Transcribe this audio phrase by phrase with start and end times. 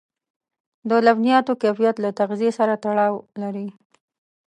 [0.89, 3.67] د لبنیاتو کیفیت له تغذيې سره تړاو لري.